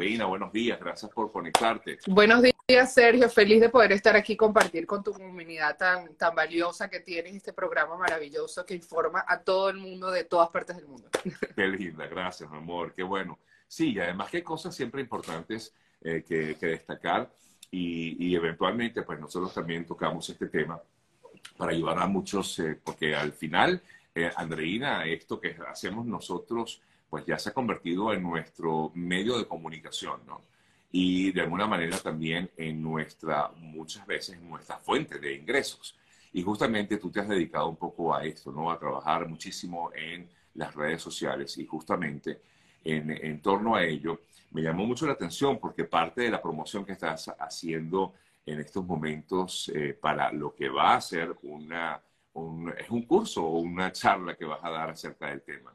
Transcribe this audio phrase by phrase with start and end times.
[0.00, 1.98] Andreina, buenos días, gracias por conectarte.
[2.06, 3.28] Buenos días, Sergio.
[3.28, 7.52] Feliz de poder estar aquí compartir con tu comunidad tan, tan valiosa que tienes este
[7.52, 11.06] programa maravilloso que informa a todo el mundo de todas partes del mundo.
[11.54, 13.38] Qué linda, gracias, mi amor, qué bueno.
[13.68, 17.30] Sí, y además qué cosas siempre importantes eh, que, destacar
[17.70, 20.80] y, y, eventualmente pues nosotros también tocamos este tema
[21.58, 23.82] para ayudar a muchos, eh, porque al final,
[24.14, 26.80] eh, Andreina, esto que hacemos nosotros
[27.10, 30.42] pues ya se ha convertido en nuestro medio de comunicación, ¿no?
[30.92, 35.96] Y de alguna manera también en nuestra, muchas veces, nuestra fuente de ingresos.
[36.32, 38.70] Y justamente tú te has dedicado un poco a esto, ¿no?
[38.70, 42.40] A trabajar muchísimo en las redes sociales y justamente
[42.84, 44.20] en, torno a ello
[44.52, 48.14] me llamó mucho la atención porque parte de la promoción que estás haciendo
[48.46, 52.00] en estos momentos eh, para lo que va a ser una,
[52.32, 55.72] un, es un curso o una charla que vas a dar acerca del tema.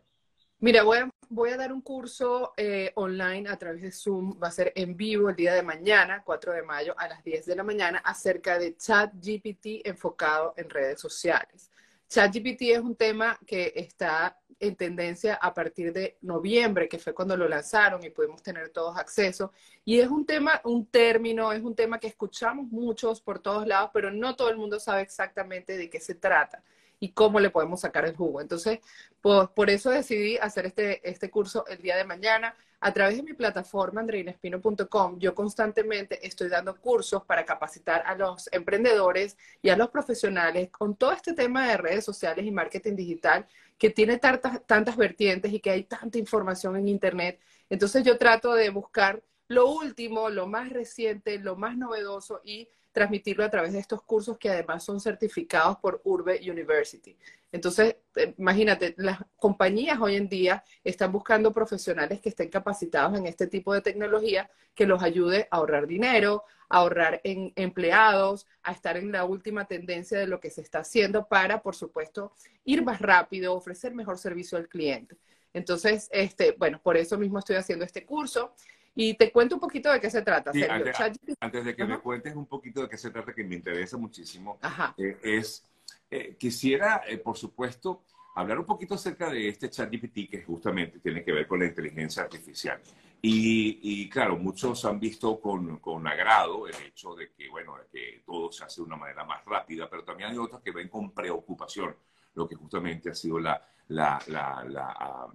[0.60, 4.48] Mira, voy a, voy a dar un curso eh, online a través de Zoom, va
[4.48, 7.56] a ser en vivo el día de mañana, 4 de mayo, a las 10 de
[7.56, 11.72] la mañana, acerca de ChatGPT enfocado en redes sociales.
[12.08, 17.36] ChatGPT es un tema que está en tendencia a partir de noviembre, que fue cuando
[17.36, 19.52] lo lanzaron y pudimos tener todos acceso.
[19.84, 23.92] Y es un tema, un término, es un tema que escuchamos muchos por todos lados,
[23.94, 26.64] pero no todo el mundo sabe exactamente de qué se trata
[27.00, 28.42] y cómo le podemos sacar el jugo.
[28.42, 28.80] Entonces,
[29.22, 32.56] por, por eso decidí hacer este, este curso el día de mañana.
[32.82, 38.48] A través de mi plataforma andreinespino.com, yo constantemente estoy dando cursos para capacitar a los
[38.52, 43.48] emprendedores y a los profesionales con todo este tema de redes sociales y marketing digital
[43.78, 47.40] que tiene tantas, tantas vertientes y que hay tanta información en Internet.
[47.70, 53.44] Entonces yo trato de buscar lo último, lo más reciente, lo más novedoso y transmitirlo
[53.44, 57.16] a través de estos cursos que además son certificados por Urbe University.
[57.52, 63.28] Entonces, eh, imagínate, las compañías hoy en día están buscando profesionales que estén capacitados en
[63.28, 68.98] este tipo de tecnología que los ayude a ahorrar dinero, a ahorrar empleados, a estar
[68.98, 72.34] en la última tendencia de lo que se está haciendo para, por supuesto,
[72.64, 75.18] ir más rápido, ofrecer mejor servicio al cliente.
[75.54, 78.54] Entonces, este, bueno, por eso mismo estoy haciendo este curso.
[78.96, 80.52] Y te cuento un poquito de qué se trata.
[81.42, 84.58] antes, de que me cuentes un poquito de qué se trata, que me interesa muchísimo,
[84.98, 85.64] eh, es,
[86.10, 88.04] eh, quisiera, eh, por supuesto,
[88.36, 92.24] hablar un poquito acerca de este ChatGPT que justamente tiene que ver con la inteligencia
[92.24, 92.80] artificial.
[93.22, 98.24] Y, y claro, muchos han visto con, con, agrado el hecho de que, bueno, que
[98.26, 101.12] todo se hace de una manera más rápida, pero también hay otros que ven con
[101.12, 101.96] preocupación
[102.36, 105.28] lo que justamente ha sido la, la, la, la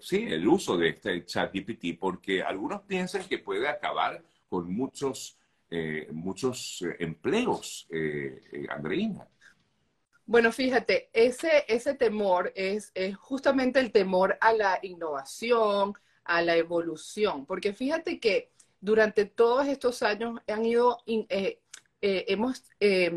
[0.00, 5.38] sí, el uso de este chat GPT, porque algunos piensan que puede acabar con muchos,
[5.70, 9.26] eh, muchos eh, empleos, eh, Andreina.
[10.26, 15.94] Bueno, fíjate, ese, ese temor es, justamente el temor a la innovación,
[16.24, 18.50] a la evolución, porque fíjate que
[18.80, 20.98] durante todos estos años han ido,
[22.00, 22.62] hemos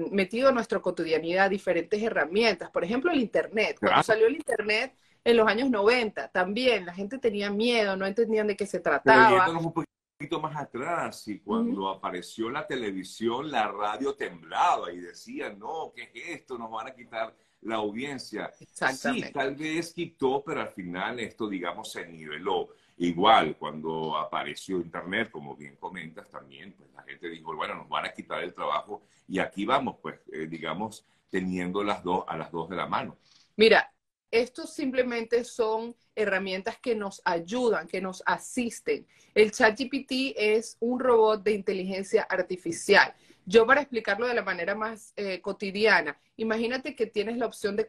[0.10, 3.78] metido en nuestra cotidianidad diferentes herramientas, por ejemplo, el Internet.
[3.82, 6.86] Cuando salió el Internet, en los años 90 también.
[6.86, 9.46] La gente tenía miedo, no entendían de qué se trataba.
[9.46, 15.50] Pero un poquito más atrás, y cuando apareció la televisión, la radio temblaba y decía,
[15.50, 16.58] no, ¿qué es esto?
[16.58, 18.52] Nos van a quitar la audiencia.
[18.60, 19.28] Exactamente.
[19.28, 22.70] Sí, tal vez quitó, pero al final esto, digamos, se niveló.
[22.98, 28.06] Igual, cuando apareció Internet, como bien comentas también, pues la gente dijo, bueno, nos van
[28.06, 32.52] a quitar el trabajo y aquí vamos, pues, eh, digamos, teniendo las dos a las
[32.52, 33.18] dos de la mano.
[33.56, 33.92] Mira,
[34.32, 39.06] estos simplemente son herramientas que nos ayudan, que nos asisten.
[39.36, 43.14] El ChatGPT es un robot de inteligencia artificial.
[43.46, 47.88] Yo para explicarlo de la manera más eh, cotidiana, imagínate que tienes la opción de,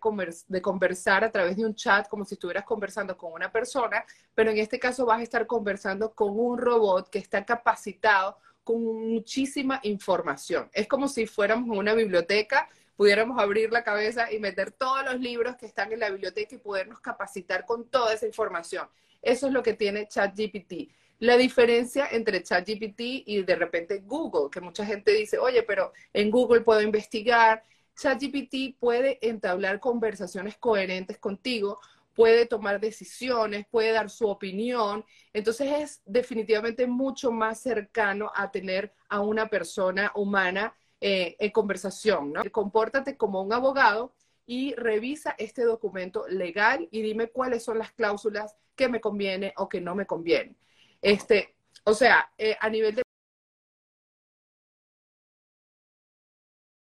[0.48, 4.04] de conversar a través de un chat como si estuvieras conversando con una persona,
[4.34, 8.82] pero en este caso vas a estar conversando con un robot que está capacitado con
[8.82, 10.70] muchísima información.
[10.72, 15.20] Es como si fuéramos en una biblioteca pudiéramos abrir la cabeza y meter todos los
[15.20, 18.88] libros que están en la biblioteca y podernos capacitar con toda esa información.
[19.22, 20.90] Eso es lo que tiene ChatGPT.
[21.20, 26.30] La diferencia entre ChatGPT y de repente Google, que mucha gente dice, oye, pero en
[26.30, 27.62] Google puedo investigar.
[27.94, 31.78] ChatGPT puede entablar conversaciones coherentes contigo,
[32.14, 35.04] puede tomar decisiones, puede dar su opinión.
[35.32, 42.32] Entonces es definitivamente mucho más cercano a tener a una persona humana eh, en conversación,
[42.32, 42.42] ¿no?
[42.52, 44.12] Compórtate como un abogado
[44.46, 49.68] y revisa este documento legal y dime cuáles son las cláusulas que me conviene o
[49.68, 50.54] que no me conviene.
[51.00, 53.02] Este, o sea, eh, a nivel de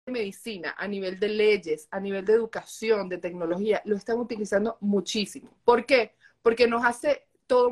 [0.07, 5.49] medicina, a nivel de leyes, a nivel de educación, de tecnología, lo están utilizando muchísimo.
[5.63, 6.15] ¿Por qué?
[6.41, 7.71] Porque nos hace todo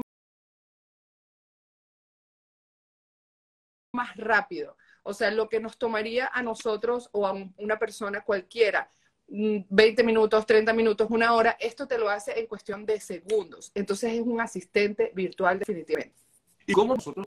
[3.93, 4.77] más rápido.
[5.03, 8.91] O sea, lo que nos tomaría a nosotros o a una persona cualquiera
[9.27, 13.71] 20 mm, minutos, 30 minutos, una hora, esto te lo hace en cuestión de segundos.
[13.73, 16.19] Entonces es un asistente virtual definitivamente.
[16.67, 17.25] ¿Y cómo nosotros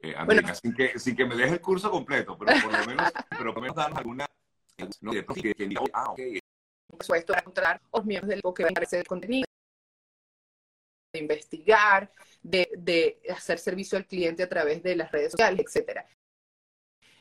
[0.00, 3.12] eh, Andrea, sin, que, sin que me deje el curso completo, pero por lo menos,
[3.30, 4.26] pero por lo menos darnos alguna
[5.00, 6.20] no, que, que, ah, ok.
[6.88, 9.45] Por supuesto, encontrar los miembros del que van a hacer contenido, de
[11.26, 12.10] investigar,
[12.42, 16.06] de, hacer servicio al cliente a través de las redes sociales, etcétera.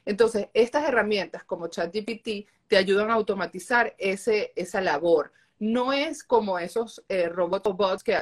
[0.06, 6.60] Entonces, estas herramientas como ChatGPT te ayudan a automatizar ese, esa labor no es como
[6.60, 8.18] esos eh, robots o bots que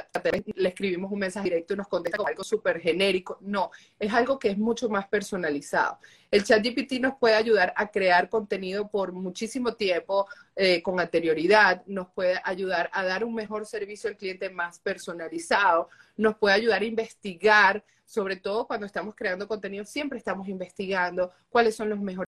[0.54, 3.38] le escribimos un mensaje directo y nos contesta como algo súper genérico.
[3.40, 5.98] No, es algo que es mucho más personalizado.
[6.30, 11.84] El chat GPT nos puede ayudar a crear contenido por muchísimo tiempo, eh, con anterioridad,
[11.86, 16.82] nos puede ayudar a dar un mejor servicio al cliente más personalizado, nos puede ayudar
[16.82, 22.33] a investigar, sobre todo cuando estamos creando contenido, siempre estamos investigando cuáles son los mejores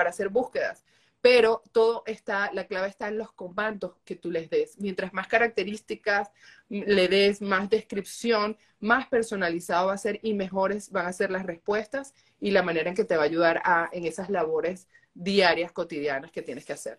[0.00, 0.82] para hacer búsquedas,
[1.20, 4.78] pero todo está, la clave está en los comandos que tú les des.
[4.80, 6.30] Mientras más características
[6.70, 11.44] le des, más descripción, más personalizado va a ser y mejores van a ser las
[11.44, 15.70] respuestas y la manera en que te va a ayudar a, en esas labores diarias,
[15.70, 16.98] cotidianas que tienes que hacer.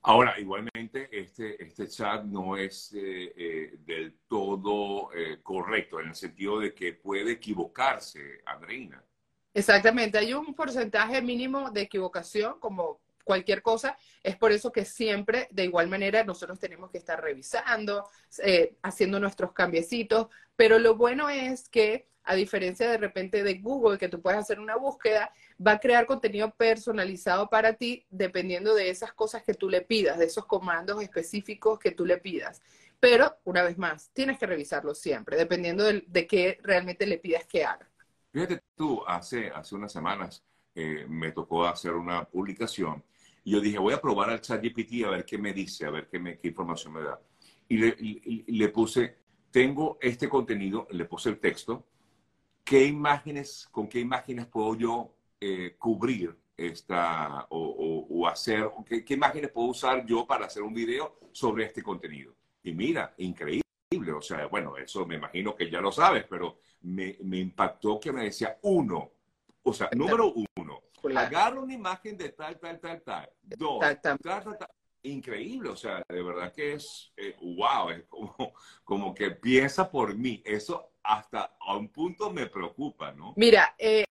[0.00, 6.14] Ahora, igualmente, este, este chat no es eh, eh, del todo eh, correcto en el
[6.14, 9.04] sentido de que puede equivocarse, Andreina.
[9.54, 13.96] Exactamente, hay un porcentaje mínimo de equivocación, como cualquier cosa.
[14.22, 18.08] Es por eso que siempre, de igual manera, nosotros tenemos que estar revisando,
[18.42, 20.28] eh, haciendo nuestros cambiecitos.
[20.56, 24.58] Pero lo bueno es que, a diferencia de repente de Google, que tú puedes hacer
[24.60, 25.32] una búsqueda,
[25.64, 30.18] va a crear contenido personalizado para ti dependiendo de esas cosas que tú le pidas,
[30.18, 32.62] de esos comandos específicos que tú le pidas.
[33.00, 37.44] Pero, una vez más, tienes que revisarlo siempre, dependiendo de, de qué realmente le pidas
[37.44, 37.91] que haga.
[38.32, 40.42] Fíjate tú, hace, hace unas semanas
[40.74, 43.04] eh, me tocó hacer una publicación
[43.44, 45.90] y yo dije, voy a probar al chat GPT a ver qué me dice, a
[45.90, 47.20] ver qué, me, qué información me da.
[47.68, 49.18] Y le, puse,
[49.50, 51.86] tengo este contenido, le puse el texto,
[52.64, 59.14] ¿qué imágenes, con qué imágenes puedo yo eh, cubrir esta o, o, hacer, qué, qué
[59.14, 62.34] imágenes puedo usar yo para hacer un video sobre este contenido?
[62.62, 63.62] Y mira, increíble.
[64.10, 68.12] O sea, bueno, eso me imagino que ya lo sabes, pero me, me impactó que
[68.12, 69.12] me decía uno.
[69.62, 70.82] O sea, número uno.
[71.16, 73.30] Agarra una imagen de tal, tal, tal, tal.
[73.42, 73.80] Dos.
[75.04, 78.54] Increíble, o sea, de verdad que es, eh, wow, es como,
[78.84, 80.40] como que piensa por mí.
[80.44, 83.34] Eso hasta a un punto me preocupa, ¿no?
[83.36, 84.04] Mira, eh,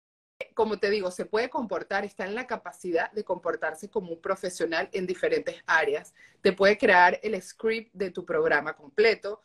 [0.55, 4.89] como te digo, se puede comportar, está en la capacidad de comportarse como un profesional
[4.93, 6.13] en diferentes áreas.
[6.41, 9.43] Te puede crear el script de tu programa completo,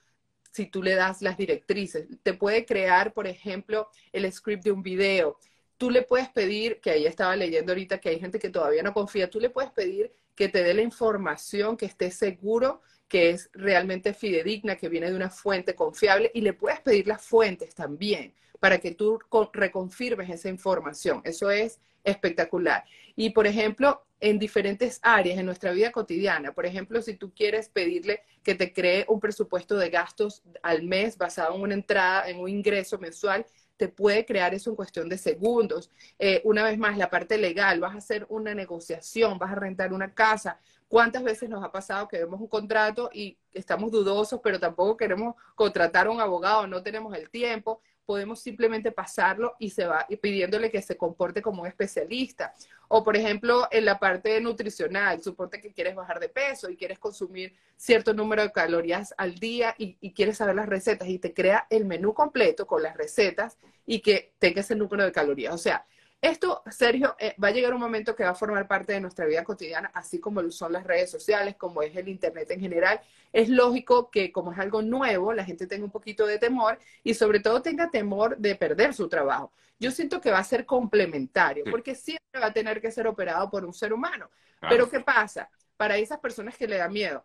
[0.55, 2.07] si tú le das las directrices.
[2.23, 5.37] Te puede crear, por ejemplo, el script de un video.
[5.77, 8.93] Tú le puedes pedir, que ahí estaba leyendo ahorita que hay gente que todavía no
[8.93, 13.49] confía, tú le puedes pedir que te dé la información que esté seguro que es
[13.51, 18.33] realmente fidedigna, que viene de una fuente confiable y le puedes pedir las fuentes también
[18.61, 19.19] para que tú
[19.51, 21.21] reconfirmes esa información.
[21.25, 22.85] Eso es espectacular.
[23.17, 27.69] Y por ejemplo, en diferentes áreas en nuestra vida cotidiana, por ejemplo, si tú quieres
[27.69, 32.39] pedirle que te cree un presupuesto de gastos al mes basado en una entrada, en
[32.39, 33.45] un ingreso mensual,
[33.77, 35.91] te puede crear eso en cuestión de segundos.
[36.17, 39.93] Eh, una vez más, la parte legal, vas a hacer una negociación, vas a rentar
[39.93, 40.59] una casa.
[40.87, 45.35] ¿Cuántas veces nos ha pasado que vemos un contrato y estamos dudosos, pero tampoco queremos
[45.55, 47.81] contratar a un abogado, no tenemos el tiempo?
[48.05, 52.53] Podemos simplemente pasarlo y se va pidiéndole que se comporte como un especialista.
[52.87, 56.99] O, por ejemplo, en la parte nutricional, suponte que quieres bajar de peso y quieres
[56.99, 61.33] consumir cierto número de calorías al día y, y, quieres saber las recetas y te
[61.33, 65.53] crea el menú completo con las recetas y que tenga ese número de calorías.
[65.53, 65.85] O sea,
[66.25, 69.27] Esto, Sergio, eh, va a llegar un momento que va a formar parte de nuestra
[69.27, 72.99] vida cotidiana, así como lo son las redes sociales, como es el Internet en general.
[73.31, 77.13] Es lógico que como es algo nuevo, la gente tenga un poquito de temor y
[77.13, 79.53] sobre todo tenga temor de perder su trabajo.
[79.77, 83.47] Yo siento que va a ser complementario, porque siempre va a tener que ser operado
[83.51, 84.31] por un ser humano.
[84.67, 85.47] Pero ¿qué pasa?
[85.77, 87.23] Para esas personas que le da miedo,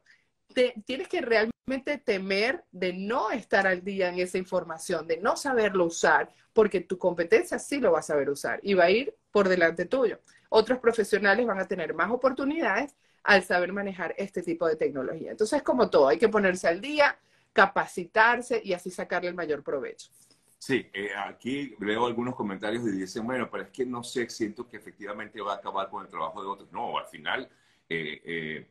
[0.85, 5.87] tienes que realmente temer de no estar al día en esa información, de no saberlo
[5.87, 9.49] usar, porque tu competencia sí lo va a saber usar y va a ir por
[9.49, 10.19] delante tuyo.
[10.49, 15.31] Otros profesionales van a tener más oportunidades al saber manejar este tipo de tecnología.
[15.31, 17.17] Entonces, como todo, hay que ponerse al día,
[17.53, 20.11] capacitarse y así sacarle el mayor provecho.
[20.59, 24.69] Sí, eh, aquí leo algunos comentarios y dicen, bueno, pero es que no sé, siento
[24.69, 26.71] que efectivamente va a acabar con el trabajo de otros.
[26.71, 27.49] No, al final
[27.89, 28.67] eh, eh,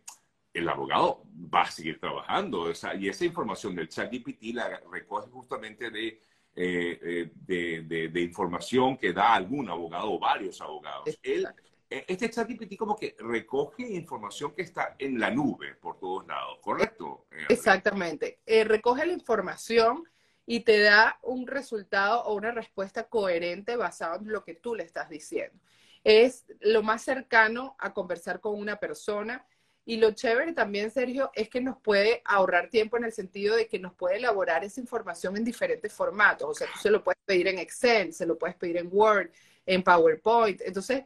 [0.53, 2.72] el abogado va a seguir trabajando.
[2.98, 6.22] y esa información del chat GPT la recoge justamente de,
[6.56, 11.18] eh, eh, de, información que da algún abogado o varios abogados.
[11.22, 11.48] Él,
[11.89, 16.25] eh, este chat GPT como que recoge información que está en la nube por todos
[16.27, 17.27] lados, ¿correcto?
[17.48, 18.39] Exactamente.
[18.46, 20.03] recoge la información
[20.46, 24.84] y te da un resultado o una respuesta coherente basado en lo que tú le
[24.84, 25.60] estás diciendo.
[26.03, 29.46] Es lo más cercano a conversar con una persona
[29.86, 33.68] y lo chévere también, Sergio, es que nos puede ahorrar tiempo en el sentido de
[33.68, 36.48] que nos puede elaborar esa información en diferentes formatos.
[36.48, 39.32] O sea, tú se lo puedes pedir en Excel, se lo puedes pedir en Word,
[39.66, 40.62] en PowerPoint.
[40.62, 41.06] Entonces,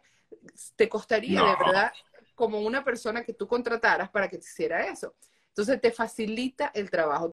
[0.75, 1.94] te costaría de verdad
[2.36, 5.15] como una persona que tú contrataras para que te hiciera eso.
[5.50, 7.22] Entonces, te facilita el trabajo.